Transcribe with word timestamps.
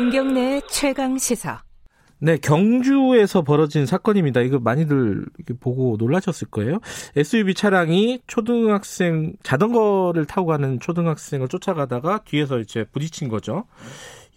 김경래 0.00 0.62
최강 0.66 1.18
시사. 1.18 1.62
네, 2.20 2.38
경주에서 2.38 3.42
벌어진 3.42 3.84
사건입니다. 3.84 4.40
이거 4.40 4.58
많이들 4.58 5.26
보고 5.60 5.96
놀라셨을 5.98 6.48
거예요. 6.48 6.78
SUV 7.16 7.52
차량이 7.52 8.22
초등학생 8.26 9.34
자전거를 9.42 10.24
타고 10.24 10.46
가는 10.46 10.80
초등학생을 10.80 11.48
쫓아가다가 11.48 12.20
뒤에서 12.24 12.60
이제 12.60 12.84
부딪힌 12.84 13.28
거죠. 13.28 13.66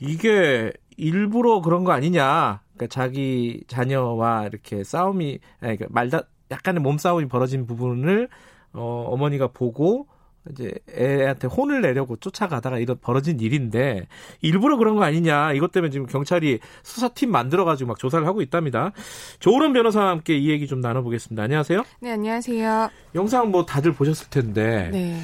이게 0.01 0.73
일부러 0.97 1.61
그런 1.61 1.85
거 1.85 1.93
아니냐? 1.93 2.59
그러니까 2.73 2.87
자기 2.93 3.63
자녀와 3.67 4.47
이렇게 4.47 4.83
싸움이 4.83 5.39
그러니까 5.61 5.85
말다 5.89 6.23
약간의 6.51 6.81
몸싸움이 6.81 7.29
벌어진 7.29 7.65
부분을 7.65 8.27
어, 8.73 9.05
어머니가 9.07 9.47
보고 9.47 10.07
이제 10.51 10.73
애한테 10.97 11.47
혼을 11.47 11.81
내려고 11.81 12.17
쫓아가다가 12.17 12.77
이런 12.77 12.97
벌어진 12.99 13.39
일인데 13.39 14.07
일부러 14.41 14.77
그런 14.77 14.95
거 14.95 15.03
아니냐 15.03 15.53
이것 15.53 15.71
때문에 15.71 15.89
지금 15.89 16.05
경찰이 16.05 16.59
수사팀 16.83 17.31
만들어가지고 17.31 17.87
막 17.87 17.99
조사를 17.99 18.25
하고 18.27 18.41
있답니다. 18.41 18.91
조은 19.39 19.71
변호사와 19.73 20.09
함께 20.09 20.37
이 20.37 20.49
얘기 20.49 20.67
좀 20.67 20.81
나눠보겠습니다. 20.81 21.43
안녕하세요. 21.43 21.83
네 22.01 22.11
안녕하세요. 22.11 22.89
영상 23.15 23.51
뭐 23.51 23.65
다들 23.65 23.93
보셨을 23.93 24.29
텐데 24.29 24.89
네. 24.91 25.21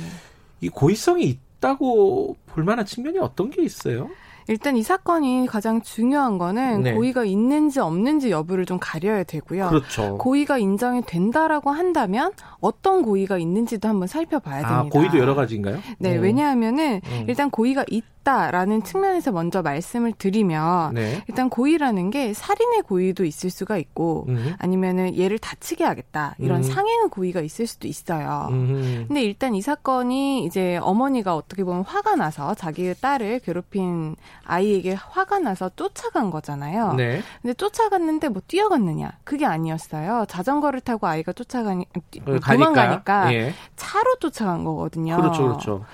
이 0.61 0.69
고의성이 0.69 1.25
있다고 1.57 2.37
볼 2.45 2.63
만한 2.63 2.85
측면이 2.85 3.19
어떤 3.19 3.49
게 3.49 3.61
있어요? 3.61 4.09
일단 4.49 4.75
이 4.75 4.81
사건이 4.81 5.45
가장 5.47 5.79
중요한 5.83 6.39
거는 6.39 6.81
네. 6.81 6.93
고의가 6.93 7.23
있는지 7.23 7.79
없는지 7.79 8.31
여부를 8.31 8.65
좀 8.65 8.79
가려야 8.81 9.23
되고요. 9.23 9.69
그렇죠. 9.69 10.17
고의가 10.17 10.57
인정이 10.57 11.03
된다라고 11.05 11.69
한다면 11.69 12.31
어떤 12.59 13.03
고의가 13.03 13.37
있는지도 13.37 13.87
한번 13.87 14.07
살펴봐야 14.07 14.61
됩니다. 14.61 14.79
아 14.79 14.83
고의도 14.89 15.19
여러 15.19 15.35
가지인가요? 15.35 15.77
네, 15.99 16.17
음. 16.17 16.23
왜냐하면은 16.23 16.99
음. 17.05 17.25
일단 17.27 17.51
고의가 17.51 17.85
있 17.89 18.03
다라는 18.23 18.83
측면에서 18.83 19.31
먼저 19.31 19.61
말씀을 19.61 20.11
드리면 20.13 20.93
네. 20.93 21.23
일단 21.27 21.49
고의라는 21.49 22.09
게 22.11 22.33
살인의 22.33 22.81
고의도 22.83 23.23
있을 23.25 23.49
수가 23.49 23.77
있고 23.77 24.25
음. 24.29 24.53
아니면은 24.59 25.17
얘를 25.17 25.39
다치게 25.39 25.83
하겠다 25.83 26.35
이런 26.37 26.57
음. 26.57 26.63
상해의 26.63 27.07
고의가 27.09 27.39
있을 27.41 27.65
수도 27.65 27.87
있어요. 27.87 28.47
음. 28.51 29.05
근데 29.07 29.23
일단 29.23 29.55
이 29.55 29.61
사건이 29.61 30.43
이제 30.45 30.77
어머니가 30.81 31.35
어떻게 31.35 31.63
보면 31.63 31.83
화가 31.83 32.15
나서 32.17 32.53
자기의 32.53 32.95
딸을 33.01 33.39
괴롭힌 33.39 34.15
아이에게 34.43 34.93
화가 34.93 35.39
나서 35.39 35.69
쫓아간 35.75 36.29
거잖아요. 36.29 36.93
네. 36.93 37.21
근데 37.41 37.53
쫓아갔는데 37.53 38.29
뭐 38.29 38.41
뛰어갔느냐? 38.47 39.11
그게 39.23 39.45
아니었어요. 39.45 40.25
자전거를 40.27 40.81
타고 40.81 41.07
아이가 41.07 41.31
쫓아가니 41.31 41.85
뛰- 42.11 42.19
어, 42.21 42.37
가니까. 42.39 42.53
도망가니까 42.53 43.33
예. 43.33 43.53
차로 43.75 44.17
쫓아간 44.19 44.63
거거든요. 44.65 45.15
그렇죠, 45.17 45.43
그렇죠. 45.43 45.85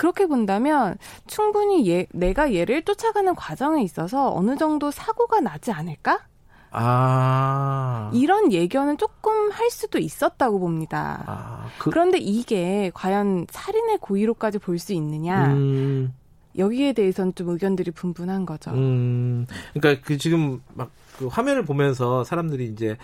그렇게 0.00 0.24
본다면 0.24 0.96
충분히 1.26 1.86
얘, 1.90 2.06
내가 2.14 2.54
얘를 2.54 2.82
쫓아가는 2.86 3.34
과정에 3.34 3.82
있어서 3.82 4.34
어느 4.34 4.56
정도 4.56 4.90
사고가 4.90 5.40
나지 5.40 5.72
않을까? 5.72 6.20
아. 6.70 8.10
이런 8.14 8.50
예견은 8.50 8.96
조금 8.96 9.50
할 9.50 9.68
수도 9.70 9.98
있었다고 9.98 10.58
봅니다. 10.58 11.22
아, 11.26 11.66
그, 11.78 11.90
그런데 11.90 12.16
이게 12.16 12.90
과연 12.94 13.46
살인의 13.50 13.98
고의로까지 13.98 14.58
볼 14.58 14.78
수 14.78 14.94
있느냐? 14.94 15.48
음, 15.48 16.14
여기에 16.58 16.92
대해서는 16.94 17.34
좀 17.34 17.48
의견들이 17.50 17.90
분분한 17.92 18.46
거죠. 18.46 18.70
음, 18.72 19.46
그러니까 19.74 20.02
그 20.06 20.16
지금 20.18 20.60
막 20.74 20.90
그 21.20 21.26
화면을 21.26 21.66
보면서 21.66 22.24
사람들이 22.24 22.64
이제 22.64 22.96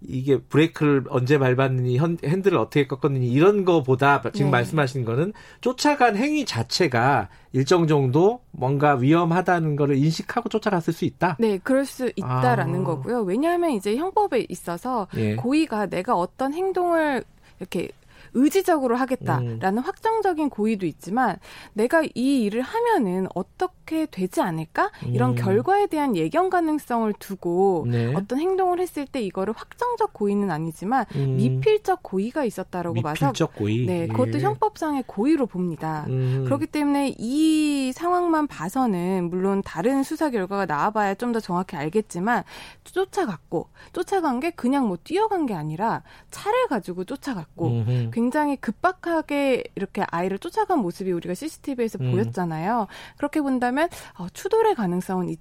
이게 0.00 0.38
브레이크를 0.38 1.06
언제 1.08 1.38
밟았느니 1.38 1.98
헌- 1.98 2.18
핸들을 2.24 2.56
어떻게 2.56 2.86
꺾었느니 2.86 3.26
이런 3.32 3.64
거보다 3.64 4.22
지금 4.32 4.46
네. 4.46 4.50
말씀하신 4.52 5.04
거는 5.04 5.32
쫓아간 5.60 6.14
행위 6.16 6.44
자체가 6.44 7.30
일정 7.52 7.88
정도 7.88 8.42
뭔가 8.52 8.94
위험하다는 8.94 9.74
거를 9.74 9.96
인식하고 9.96 10.48
쫓아갔을 10.50 10.92
수 10.92 11.04
있다. 11.04 11.36
네, 11.40 11.58
그럴 11.64 11.84
수 11.84 12.12
있다라는 12.14 12.82
아. 12.82 12.84
거고요. 12.84 13.22
왜냐하면 13.22 13.70
이제 13.70 13.96
형법에 13.96 14.46
있어서 14.48 15.08
예. 15.16 15.34
고의가 15.34 15.86
내가 15.86 16.14
어떤 16.14 16.54
행동을 16.54 17.24
이렇게 17.58 17.88
의지적으로 18.34 18.96
하겠다라는 18.96 19.78
음. 19.78 19.78
확정적인 19.78 20.50
고의도 20.50 20.86
있지만 20.86 21.36
내가 21.72 22.02
이 22.14 22.42
일을 22.44 22.62
하면은 22.62 23.26
어떻게 23.34 24.06
되지 24.06 24.40
않을까 24.40 24.90
이런 25.06 25.30
음. 25.30 25.34
결과에 25.34 25.86
대한 25.86 26.16
예견 26.16 26.50
가능성을 26.50 27.12
두고 27.18 27.86
네. 27.88 28.14
어떤 28.14 28.38
행동을 28.38 28.80
했을 28.80 29.06
때 29.06 29.20
이거를 29.20 29.54
확정적 29.56 30.12
고의는 30.12 30.50
아니지만 30.50 31.04
음, 31.16 31.36
미필적 31.36 32.02
고의가 32.02 32.44
있었다라고 32.44 33.02
봐서 33.02 33.32
고의. 33.56 33.86
네 33.86 34.06
그것도 34.06 34.38
예. 34.38 34.42
형법상의 34.42 35.04
고의로 35.06 35.46
봅니다. 35.46 36.04
음. 36.08 36.44
그렇기 36.44 36.66
때문에 36.66 37.14
이 37.18 37.92
상황만 37.92 38.46
봐서는 38.46 39.28
물론 39.30 39.62
다른 39.62 40.02
수사 40.02 40.30
결과가 40.30 40.64
나와봐야 40.66 41.14
좀 41.14 41.34
더 41.34 41.40
정확히 41.40 41.76
알겠지만 41.76 42.44
쫓아갔고 42.84 43.68
쫓아간 43.92 44.40
게 44.40 44.50
그냥 44.50 44.86
뭐 44.86 44.96
뛰어간 45.02 45.46
게 45.46 45.54
아니라 45.54 46.02
차를 46.30 46.68
가지고 46.68 47.04
쫓아갔고 47.04 47.66
음흠. 47.66 48.10
굉장히 48.24 48.56
급박하게 48.56 49.64
이렇게 49.74 50.02
아이를 50.10 50.38
쫓아간 50.38 50.78
모습이 50.78 51.12
우리가 51.12 51.34
CCTV에서 51.34 51.98
음. 52.00 52.10
보였잖아요. 52.10 52.86
그렇게 53.18 53.42
본다면 53.42 53.90
어, 54.18 54.28
추돌의 54.32 54.76
가능성은 54.76 55.28
있, 55.28 55.38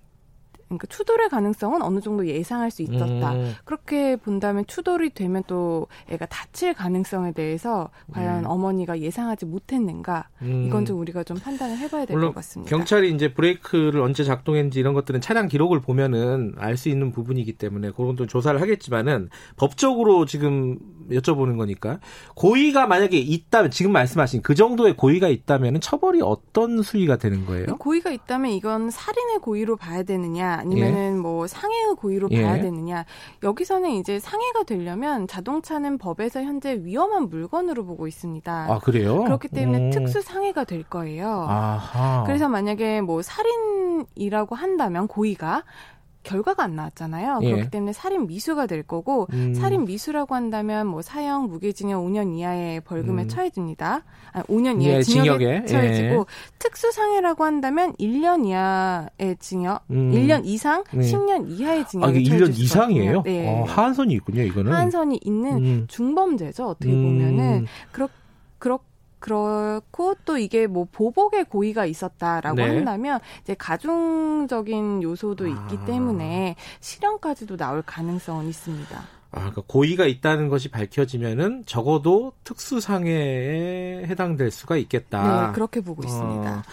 그러니까 0.78 0.88
추돌의 0.95 1.29
가능성은 1.29 1.81
어느 1.81 2.00
정도 2.01 2.28
예상할 2.28 2.72
수 2.72 2.81
있었다. 2.81 3.34
음. 3.34 3.53
그렇게 3.66 4.16
본다면 4.16 4.66
추돌이 4.67 5.11
되면 5.11 5.44
또 5.47 5.88
애가 6.09 6.25
다칠 6.28 6.73
가능성에 6.73 7.31
대해서 7.34 7.89
과연 8.11 8.45
음. 8.45 8.50
어머니가 8.50 9.00
예상하지 9.00 9.45
못했는가 9.45 10.29
음. 10.41 10.66
이건 10.67 10.85
좀 10.85 11.00
우리가 11.00 11.23
좀 11.23 11.38
판단을 11.38 11.78
해봐야 11.78 12.06
될 12.06 12.19
것 12.19 12.33
같습니다. 12.35 12.69
경찰이 12.75 13.12
이제 13.13 13.33
브레이크를 13.33 14.01
언제 14.01 14.23
작동했는지 14.23 14.79
이런 14.79 14.94
것들은 14.94 15.22
차량 15.22 15.47
기록을 15.47 15.81
보면은 15.81 16.53
알 16.57 16.78
수 16.78 16.89
있는 16.89 17.12
부분이기 17.12 17.53
때문에 17.53 17.91
그런 17.91 18.17
좀 18.17 18.28
조사를 18.28 18.59
하겠지만은 18.59 19.29
법적으로 19.57 20.25
지금 20.25 20.79
여쭤보는 21.12 21.57
거니까 21.57 22.00
고의가 22.35 22.88
만약에 22.88 23.17
있다면 23.17 23.72
지금 23.72 23.91
말씀하신 23.91 24.41
그 24.41 24.56
정도의 24.56 24.97
고의가 24.97 25.28
있다면은 25.28 25.81
처벌이 25.81 26.22
어떤 26.22 26.81
수위가 26.81 27.17
되는 27.17 27.45
거예요? 27.45 27.66
고의가 27.78 28.12
있다면 28.12 28.51
이건 28.51 28.89
살인의 28.89 29.39
고의로 29.39 29.75
봐야 29.75 30.03
되느냐 30.03 30.62
아니면은 30.63 31.19
뭐 31.19 31.47
상해의 31.47 31.96
고의로 31.96 32.29
예. 32.31 32.44
봐야 32.44 32.62
되느냐 32.62 33.06
여기서는 33.44 33.91
이제 33.91 34.19
상해가 34.19 34.63
되려면 34.63 35.28
자동차는 35.28 35.97
법에서 35.97 36.41
현재 36.44 36.75
위험한 36.84 37.29
물건으로 37.29 37.85
보고 37.85 38.07
있습니다. 38.07 38.68
아 38.69 38.79
그래요? 38.79 39.24
그렇기 39.24 39.50
때문에 39.50 39.78
음. 39.78 39.90
특수 39.91 40.22
상해가 40.22 40.63
될 40.63 40.84
거예요. 40.84 41.46
아하. 41.47 42.24
그래서 42.25 42.50
만약에 42.50 43.01
뭐 43.01 43.22
살인이라고 43.22 44.56
한다면 44.56 45.07
고의가 45.07 45.63
결과가 46.23 46.63
안 46.63 46.75
나왔잖아요. 46.75 47.39
예. 47.44 47.51
그렇기 47.51 47.69
때문에 47.69 47.94
살인 47.94 48.28
미수가 48.28 48.66
될 48.67 48.84
거고 48.84 49.28
음. 49.34 49.53
살인 49.53 49.85
미수라고 49.85 50.35
한다면 50.35 50.88
뭐 50.88 51.01
사형 51.01 51.47
무기징역 51.50 52.03
5년 52.03 52.35
이하의 52.38 52.81
벌금에 52.81 53.23
음. 53.23 53.28
처해집니다. 53.28 54.03
아, 54.31 54.44
5년 54.44 54.81
예, 54.81 54.88
이하의 54.88 55.03
징역에, 55.03 55.38
징역에, 55.38 55.66
처해지고 55.66 56.19
예. 56.22 56.25
특수상해라고 56.59 57.44
한다면 57.44 57.94
1년 58.00 58.47
이하의 58.47 59.38
징역, 59.39 59.83
음. 59.91 60.12
1년 60.12 60.45
이상 60.45 60.83
네. 60.91 61.01
10년 61.01 61.50
이하의 61.50 61.81
아 61.81 61.88
징역에 61.88 62.19
이게 62.19 62.29
1년 62.29 62.39
처해질 62.39 62.53
수가 62.53 62.63
이상이에요? 62.63 63.22
네. 63.23 63.47
어, 63.47 63.63
하한선이 63.66 64.13
있군요, 64.16 64.41
이거는. 64.44 64.72
하한선이 64.72 65.19
있는 65.23 65.57
음. 65.57 65.85
중범죄죠. 65.88 66.67
어떻게 66.67 66.91
음. 66.91 67.03
보면은 67.03 67.66
그렇 67.91 68.07
그렇 68.57 68.79
그렇고 69.23 70.16
또 70.25 70.38
이게 70.38 70.67
뭐 70.67 70.85
보복의 70.91 71.45
고의가 71.45 71.85
있었다라고 71.85 72.57
네. 72.57 72.63
한다면 72.67 73.22
이제 73.41 73.56
가중적인 73.57 75.01
요소도 75.01 75.47
있기 75.47 75.78
아. 75.78 75.85
때문에 75.85 76.57
실형까지도 76.81 77.56
나올 77.56 77.81
가능성은 77.83 78.50
있습니다. 78.50 78.97
아, 78.97 79.39
그러니까 79.39 79.62
고의가 79.66 80.07
있다는 80.07 80.50
것이 80.50 80.69
밝혀지면은 80.69 81.63
적어도 81.66 82.33
특수상해에 82.44 84.07
해당될 84.07 84.51
수가 84.51 84.75
있겠다. 84.75 85.47
네, 85.47 85.53
그렇게 85.53 85.80
보고 85.80 86.03
어, 86.03 86.06
있습니다. 86.06 86.63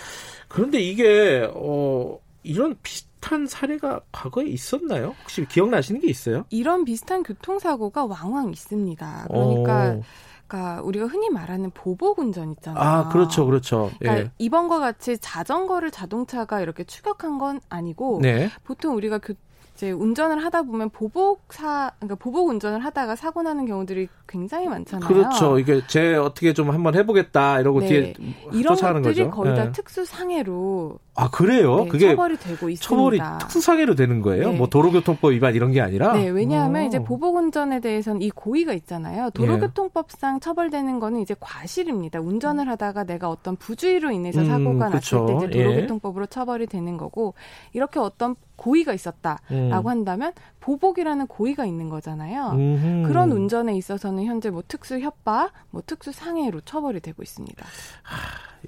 그런데 0.49 0.81
이게 0.81 1.49
어 1.55 2.19
이런 2.43 2.77
비슷한 2.83 3.47
사례가 3.47 4.01
과거에 4.11 4.47
있었나요? 4.47 5.15
혹시 5.23 5.47
기억나시는 5.47 6.01
게 6.01 6.09
있어요? 6.09 6.47
이런 6.51 6.85
비슷한 6.85 7.23
교통사고가 7.23 8.07
왕왕 8.07 8.51
있습니다. 8.51 9.27
그러니까, 9.29 9.93
어. 9.93 10.03
그러니까 10.50 10.82
우리가 10.82 11.06
흔히 11.06 11.31
말하는 11.31 11.70
보복 11.70 12.19
운전 12.19 12.50
있잖아요. 12.50 12.82
아, 12.82 13.08
그렇죠, 13.08 13.47
그렇죠. 13.47 13.91
그러니까 14.00 14.25
예. 14.25 14.32
이번과 14.38 14.81
같이 14.81 15.17
자전거를 15.19 15.93
자동차가 15.93 16.61
이렇게 16.61 16.82
추격한 16.82 17.38
건 17.38 17.61
아니고 17.69 18.19
네. 18.20 18.50
보통 18.64 18.97
우리가 18.97 19.19
그 19.19 19.35
이제 19.75 19.93
운전을 19.93 20.45
하다 20.45 20.62
보면 20.62 20.91
보복사 20.91 21.93
그러니까 21.99 22.15
보복 22.17 22.49
운전을 22.49 22.85
하다가 22.85 23.17
사고 23.17 23.43
나는 23.43 23.65
경우들이 23.65 24.09
굉장히 24.29 24.69
많잖아요. 24.69 25.09
그렇죠. 25.09 25.59
이게 25.59 25.81
제 25.87 26.15
어떻게 26.15 26.53
좀 26.53 26.71
한번 26.71 26.95
해보겠다 26.95 27.61
이러고 27.61 27.81
네. 27.81 27.87
뒤에 27.87 28.15
이런 28.53 28.77
것들이 28.77 29.25
거죠. 29.25 29.31
거의 29.31 29.57
다 29.57 29.67
예. 29.67 29.73
특수 29.73 30.05
상해로 30.05 30.99
아 31.15 31.31
그래요? 31.31 31.85
네, 31.85 31.89
그게 31.89 32.11
처벌이 32.11 32.37
되고 32.37 32.69
있습니다. 32.69 32.81
처벌이 32.81 33.21
특수 33.41 33.61
상해로 33.61 33.95
되는 33.95 34.21
거예요? 34.21 34.51
네. 34.51 34.57
뭐 34.57 34.69
도로교통법 34.69 35.33
위반 35.33 35.55
이런 35.55 35.73
게 35.73 35.81
아니라? 35.81 36.12
네, 36.12 36.29
왜냐하면 36.29 36.85
오. 36.85 36.87
이제 36.87 37.03
보복 37.03 37.37
운전에 37.37 37.81
대해서는 37.81 38.23
이 38.23 38.31
고의가 38.31 38.75
있잖아요. 38.75 39.31
도로교통법상 39.31 40.41
처벌되는 40.41 41.01
거는 41.01 41.21
이제 41.21 41.35
과실입니다. 41.41 42.21
운전을 42.21 42.69
하다가 42.69 43.05
내가 43.05 43.31
어떤 43.31 43.57
부주의로 43.57 44.11
인해서 44.11 44.41
음, 44.43 44.47
사고가 44.47 44.91
그쵸. 44.91 45.21
났을 45.21 45.27
때 45.27 45.47
이제 45.47 45.59
예. 45.59 45.65
도로교통법으로 45.65 46.27
처벌이 46.27 46.67
되는 46.67 46.97
거고 46.97 47.35
이렇게 47.73 47.99
어떤 47.99 48.37
고의가 48.61 48.93
있었다라고 48.93 49.49
음. 49.53 49.87
한다면 49.87 50.33
보복이라는 50.61 51.27
고의가 51.29 51.65
있는 51.65 51.89
거잖아요. 51.89 52.51
음흠. 52.51 53.09
그런 53.09 53.33
운전에 53.33 53.75
있어서는 53.75 54.27
현재 54.27 54.51
뭐 54.51 54.62
특수 54.69 55.01
협박, 55.01 55.53
뭐 55.71 55.83
특수 55.87 56.12
상해로 56.12 56.61
처벌이 56.61 57.01
되고 57.01 57.23
있습니다. 57.23 57.65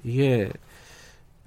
이게 0.03 0.51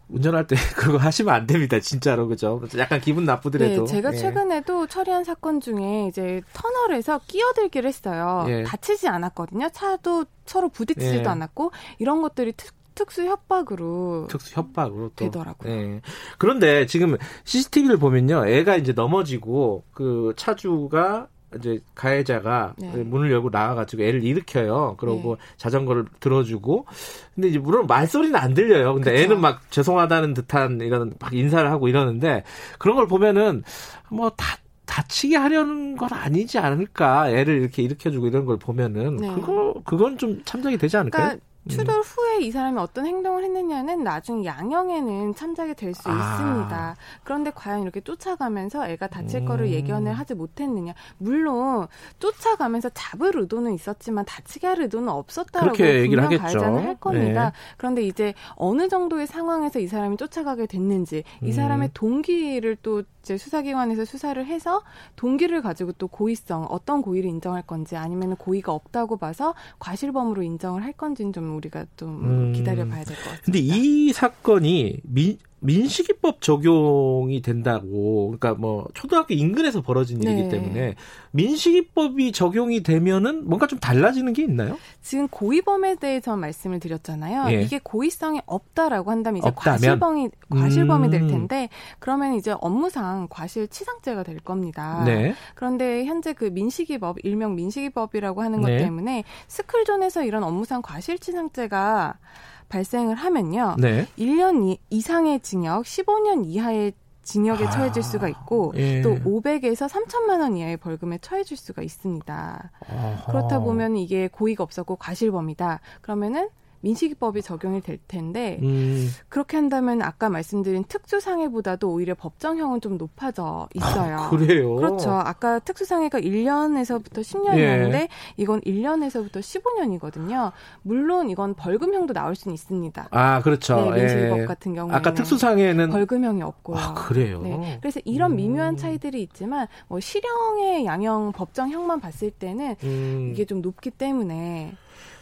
운전할 0.09 0.47
때 0.47 0.55
그거 0.79 0.97
하시면 0.99 1.35
안 1.35 1.49
됩니다, 1.49 1.81
진짜로 1.81 2.29
그죠? 2.29 2.63
약간 2.79 3.01
기분 3.01 3.25
나쁘더라도. 3.25 3.85
네, 3.85 3.93
제가 3.93 4.13
예. 4.13 4.17
최근에도 4.17 4.87
처리한 4.87 5.25
사건 5.25 5.61
중에 5.61 6.07
이제 6.07 6.41
터널에서 6.53 7.21
끼어들기를 7.27 7.89
했어요. 7.89 8.45
예. 8.47 8.63
다치지 8.63 9.09
않았거든요. 9.09 9.71
차도 9.71 10.27
서로 10.45 10.69
부딪히지도 10.69 11.25
예. 11.25 11.27
않았고 11.27 11.73
이런 11.99 12.23
것들이 12.23 12.53
특, 12.57 12.73
특수 12.97 13.25
협박으로 13.25 14.27
특수 14.29 14.57
협박으로 14.57 15.11
또. 15.11 15.25
되더라고요. 15.25 15.73
예. 15.73 16.01
그런데 16.39 16.87
지금 16.87 17.17
CCTV를 17.45 17.99
보면요, 17.99 18.49
애가 18.49 18.77
이제 18.77 18.93
넘어지고 18.93 19.85
그 19.93 20.33
차주가 20.37 21.29
이제 21.57 21.81
가해자가 21.95 22.75
네. 22.77 22.89
문을 23.05 23.31
열고 23.31 23.51
나와가지고 23.51 24.03
애를 24.03 24.25
일으켜요. 24.25 24.97
그러고 24.99 25.37
네. 25.37 25.43
자전거를 25.59 26.07
들어주고. 26.19 26.87
근데 27.35 27.49
이제 27.49 27.59
물론 27.59 27.87
말소리는 27.87 28.35
안 28.35 28.53
들려요. 28.55 28.95
근데 28.95 29.13
그쵸. 29.13 29.23
애는 29.23 29.41
막 29.41 29.71
죄송하다는 29.71 30.35
듯한 30.35 30.81
이런 30.81 31.13
막 31.21 31.33
인사를 31.33 31.71
하고 31.71 31.89
이러는데 31.89 32.43
그런 32.79 32.97
걸 32.97 33.07
보면은 33.07 33.63
뭐 34.11 34.31
다, 34.31 34.59
다치게 34.87 35.37
하려는 35.37 35.97
건 35.97 36.09
아니지 36.13 36.59
않을까. 36.59 37.31
애를 37.31 37.61
이렇게 37.61 37.83
일으켜주고 37.83 38.27
이런 38.27 38.45
걸 38.45 38.59
보면은 38.59 39.17
네. 39.17 39.33
그거 39.35 39.75
그건 39.85 40.19
좀 40.19 40.43
참작이 40.45 40.79
되지 40.79 40.97
않을까요? 40.97 41.25
그러니까 41.27 41.47
추돌 41.69 42.01
후에 42.01 42.43
이 42.43 42.51
사람이 42.51 42.79
어떤 42.79 43.07
행동을 43.07 43.45
했느냐는 43.45 44.05
나중 44.05 44.45
양형에는 44.45 45.35
참작이 45.35 45.75
될수 45.75 46.09
아. 46.09 46.13
있습니다. 46.13 46.97
그런데 47.25 47.51
과연 47.55 47.83
이렇게 47.83 48.01
쫓아가면서 48.01 48.89
애가 48.89 49.09
다칠 49.09 49.41
음. 49.41 49.45
거를 49.47 49.71
예견을 49.71 50.13
하지 50.13 50.35
못했느냐? 50.35 50.95
물론 51.19 51.87
쫓아가면서 52.19 52.91
잡을 52.91 53.37
의도는 53.37 53.75
있었지만 53.75 54.25
다치게 54.25 54.67
할 54.67 54.81
의도는 54.81 55.09
없었다라고 55.09 55.77
분명 55.77 56.25
하겠죠. 56.25 56.43
가해자는 56.43 56.85
할 56.85 56.97
겁니다. 56.97 57.45
네. 57.47 57.53
그런데 57.77 58.03
이제 58.03 58.35
어느 58.55 58.89
정도의 58.89 59.27
상황에서 59.27 59.79
이 59.79 59.87
사람이 59.87 60.17
쫓아가게 60.17 60.67
됐는지 60.67 61.25
이 61.43 61.47
음. 61.47 61.53
사람의 61.53 61.91
동기를 61.95 62.77
또 62.83 63.03
이제 63.23 63.37
수사기관에서 63.37 64.05
수사를 64.05 64.45
해서 64.47 64.83
동기를 65.17 65.61
가지고 65.61 65.91
또 65.93 66.07
고의성 66.07 66.67
어떤 66.71 67.03
고의를 67.03 67.29
인정할 67.29 67.63
건지 67.63 67.97
아니면 67.97 68.37
고의가 68.37 68.73
없다고 68.73 69.17
봐서 69.17 69.55
과실범으로 69.81 70.43
인정을 70.43 70.85
할 70.85 70.93
건지는 70.93 71.33
좀 71.33 71.56
우리가 71.57 71.87
좀 71.97 72.25
음. 72.25 72.53
기다려봐야 72.53 73.05
될 73.05 73.17
것 73.17 73.23
같습니다. 73.25 73.43
근데 73.45 73.59
이 73.61 74.13
사건이 74.13 75.01
민, 75.05 75.39
민식이법 75.61 76.43
적용이 76.43 77.41
된다고, 77.41 78.27
그러니까 78.27 78.55
뭐 78.55 78.87
초등학교 78.95 79.35
인근에서 79.35 79.81
벌어진 79.81 80.23
일이기 80.23 80.43
네. 80.43 80.49
때문에 80.49 80.95
민식이법이 81.33 82.33
적용이 82.33 82.83
되면은 82.83 83.49
뭔가 83.49 83.67
좀 83.67 83.79
달라지는 83.79 84.33
게 84.33 84.43
있나요? 84.43 84.79
지금 85.01 85.29
고의범에 85.29 85.97
대해서 85.97 86.37
말씀을 86.37 86.79
드렸잖아요. 86.79 87.53
예. 87.53 87.63
이게 87.63 87.81
고의성이 87.83 88.41
없다라고 88.47 89.11
한다면 89.11 89.39
이제 89.39 89.49
없다면? 89.49 89.79
과실범이 89.79 90.31
과실범이 90.51 91.11
될 91.11 91.23
음. 91.23 91.29
텐데 91.29 91.69
그러면 91.99 92.35
이제 92.35 92.55
업무상 92.61 93.27
과실치상죄가 93.31 94.23
될 94.23 94.39
겁니다. 94.41 95.05
네. 95.05 95.35
그런데 95.55 96.05
현재 96.05 96.33
그 96.33 96.45
민식이법 96.45 97.25
일명 97.25 97.55
민식이법이라고 97.55 98.43
하는 98.43 98.61
것 98.61 98.69
네. 98.69 98.79
때문에 98.79 99.25
스쿨존에서 99.49 100.25
이런 100.25 100.43
업무상 100.43 100.83
과실치상죄가 100.83 102.19
발생을 102.69 103.15
하면요. 103.15 103.77
네. 103.79 104.07
1년 104.19 104.65
이, 104.69 104.79
이상의 104.91 105.41
징역, 105.41 105.85
15년 105.85 106.45
이하의 106.47 106.93
징역에 107.23 107.67
아, 107.67 107.71
처해질 107.71 108.03
수가 108.03 108.29
있고 108.29 108.73
예. 108.77 109.03
또 109.03 109.17
500에서 109.17 109.89
3천만 109.89 110.41
원 110.41 110.57
이하의 110.57 110.77
벌금에 110.77 111.19
처해질 111.19 111.57
수가 111.57 111.83
있습니다. 111.83 112.71
어허. 112.89 113.33
그렇다 113.33 113.59
보면 113.61 113.97
이게 113.97 114.29
고의가 114.29 114.63
없었고 114.63 114.97
과실범이다. 114.97 115.81
그러면은 116.03 116.49
민식이법이 116.87 117.43
적용이 117.43 117.81
될 117.81 117.99
텐데 118.07 118.59
음, 118.63 119.09
그렇게 119.29 119.57
한다면 119.57 120.03
아까 120.03 120.29
말씀드린 120.29 120.85
특수상해보다도 120.85 121.91
오히려 121.91 122.15
법정형은 122.15 122.81
좀 122.81 122.97
높아져 122.97 123.69
있어요. 123.75 124.17
아, 124.17 124.31
그래요. 124.31 124.77
그렇죠. 124.77 125.11
아까 125.11 125.59
특수상해가 125.59 126.21
1년에서부터 126.21 127.21
10년이었는데 127.21 127.95
예. 127.95 128.09
이건 128.37 128.61
1년에서부터 128.61 129.41
15년이거든요. 129.41 130.53
물론 130.83 131.29
이건 131.29 131.55
벌금형도 131.55 132.15
나올 132.15 132.37
수는 132.37 132.55
있습니다. 132.55 133.09
아, 133.11 133.43
그렇죠. 133.43 133.91
네, 133.91 134.01
민식이법 134.01 134.39
예. 134.41 134.45
같은 134.45 134.75
경우에는 134.75 134.97
아까 134.97 135.13
특수상해는 135.13 135.91
벌금형이 135.91 136.43
없고요. 136.43 136.79
아, 136.79 136.95
그래요. 136.95 137.41
네. 137.43 137.79
그래서 137.81 138.01
이런 138.05 138.33
음. 138.33 138.37
미묘한 138.37 138.77
차이들이 138.77 139.23
있지만 139.23 139.67
뭐 139.89 139.99
실형의 139.99 140.85
양형 140.85 141.33
법정형만 141.33 142.01
봤을 142.01 142.31
때는 142.31 142.77
음. 142.85 143.31
이게 143.33 143.45
좀 143.45 143.61
높기 143.61 143.91
때문에 143.91 144.77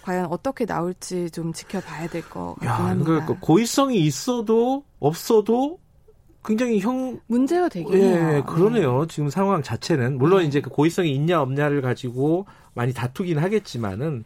과연 0.04 0.26
어떻게 0.26 0.66
나올지 0.66 1.30
좀 1.30 1.52
지켜봐야 1.52 2.08
될 2.08 2.22
것 2.28 2.54
같긴 2.54 2.68
야, 2.68 2.74
합니다. 2.74 3.04
그러니까 3.10 3.36
고의성이 3.40 3.98
있어도 4.00 4.84
없어도 5.00 5.78
굉장히 6.44 6.78
형 6.80 7.18
문제가 7.26 7.70
되긴 7.70 7.94
예, 7.94 8.12
해요. 8.12 8.44
그러네요. 8.44 9.06
지금 9.06 9.30
상황 9.30 9.62
자체는 9.62 10.18
물론 10.18 10.42
네. 10.42 10.48
이제 10.48 10.60
그 10.60 10.68
고의성이 10.68 11.14
있냐 11.14 11.40
없냐를 11.40 11.80
가지고 11.80 12.46
많이 12.74 12.92
다투긴 12.92 13.38
하겠지만은 13.38 14.24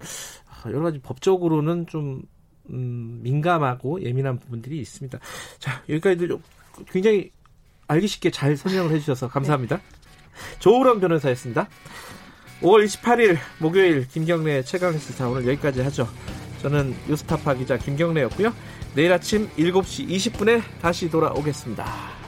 아, 0.49 0.69
여러 0.71 0.83
가지 0.83 0.99
법적으로는 0.99 1.87
좀 1.87 2.23
음, 2.71 3.21
민감하고 3.23 4.03
예민한 4.03 4.39
부분들이 4.41 4.79
있습니다. 4.81 5.17
자, 5.61 5.83
여기까지 5.89 6.27
좀 6.27 6.43
굉장히 6.91 7.31
알기 7.87 8.09
쉽게 8.09 8.31
잘 8.33 8.57
설명을 8.57 8.91
해주셔서 8.91 9.29
감사합니다. 9.29 9.81
조우람 10.59 10.99
변호사였습니다. 11.01 11.69
5월 12.63 12.85
28일 12.85 13.39
목요일 13.59 14.09
김경래 14.09 14.63
최강 14.63 14.99
시사 14.99 15.29
오늘 15.29 15.47
여기까지 15.47 15.81
하죠. 15.83 16.09
저는 16.61 16.95
뉴스타파 17.07 17.55
기자 17.55 17.77
김경래였고요. 17.77 18.53
내일 18.95 19.13
아침 19.13 19.49
7시 19.51 20.09
20분에 20.09 20.61
다시 20.83 21.09
돌아오겠습니다. 21.09 22.28